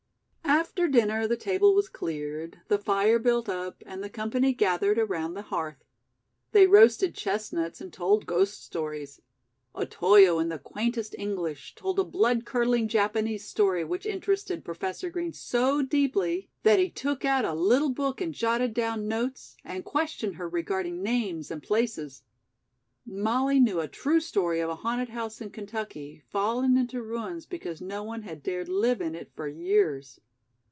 After 0.43 0.87
dinner 0.87 1.27
the 1.27 1.37
table 1.37 1.73
was 1.75 1.89
cleared, 1.89 2.61
the 2.67 2.77
fire 2.77 3.19
built 3.19 3.49
up, 3.49 3.81
and 3.85 4.03
the 4.03 4.09
company 4.09 4.53
gathered 4.53 4.97
around 4.97 5.33
the 5.33 5.41
hearth. 5.43 5.83
They 6.53 6.65
roasted 6.67 7.13
chestnuts 7.15 7.81
and 7.81 7.91
told 7.91 8.25
ghost 8.25 8.63
stories. 8.63 9.21
Otoyo 9.75 10.39
in 10.39 10.49
the 10.49 10.59
quaintest 10.59 11.15
English 11.17 11.75
told 11.75 11.99
a 11.99 12.03
blood 12.03 12.45
curdling 12.45 12.87
Japanese 12.87 13.45
story 13.45 13.83
which 13.83 14.05
interested 14.05 14.63
Professor 14.63 15.09
Green 15.09 15.33
so 15.33 15.81
deeply 15.81 16.49
that 16.63 16.79
he 16.79 16.89
took 16.89 17.25
out 17.25 17.43
a 17.45 17.53
little 17.53 17.89
book 17.91 18.21
and 18.21 18.33
jotted 18.33 18.73
down 18.73 19.07
notes, 19.07 19.57
and 19.65 19.83
questioned 19.85 20.35
her 20.35 20.47
regarding 20.47 21.01
names 21.03 21.51
and 21.51 21.61
places. 21.63 22.23
Molly 23.05 23.59
knew 23.59 23.79
a 23.79 23.87
true 23.87 24.21
story 24.21 24.59
of 24.59 24.69
a 24.69 24.75
haunted 24.75 25.09
house 25.09 25.41
in 25.41 25.49
Kentucky, 25.49 26.23
fallen 26.29 26.77
into 26.77 27.01
ruins 27.03 27.45
because 27.45 27.81
no 27.81 28.03
one 28.03 28.21
had 28.21 28.41
dared 28.43 28.69
live 28.69 29.01
in 29.01 29.15
it 29.15 29.31
for 29.35 29.47
years. 29.47 30.19